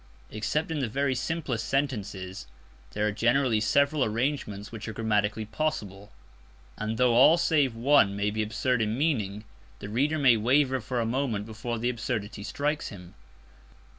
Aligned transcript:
Except 0.31 0.71
in 0.71 0.79
the 0.79 0.89
very 0.89 1.13
simplest 1.13 1.67
sentences 1.67 2.47
there 2.93 3.05
are 3.05 3.11
generally 3.11 3.59
several 3.59 4.03
arrangements 4.03 4.71
which 4.71 4.87
are 4.87 4.93
grammatically 4.93 5.45
possible; 5.45 6.11
and, 6.75 6.97
though 6.97 7.13
all 7.13 7.37
save 7.37 7.75
one 7.75 8.15
may 8.15 8.31
be 8.31 8.41
absurd 8.41 8.81
in 8.81 8.97
meaning, 8.97 9.43
the 9.77 9.89
reader 9.89 10.17
may 10.17 10.37
waver 10.37 10.81
for 10.81 10.99
a 10.99 11.05
moment 11.05 11.45
before 11.45 11.77
the 11.77 11.91
absurdity 11.91 12.41
strikes 12.41 12.87
him. 12.87 13.13